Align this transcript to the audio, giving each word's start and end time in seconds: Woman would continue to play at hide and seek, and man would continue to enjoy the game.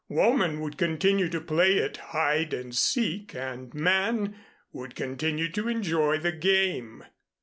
Woman 0.09 0.61
would 0.61 0.79
continue 0.79 1.29
to 1.29 1.39
play 1.39 1.79
at 1.79 1.97
hide 1.97 2.55
and 2.55 2.75
seek, 2.75 3.35
and 3.35 3.71
man 3.75 4.35
would 4.73 4.95
continue 4.95 5.47
to 5.51 5.67
enjoy 5.67 6.17
the 6.17 6.31
game. 6.31 7.03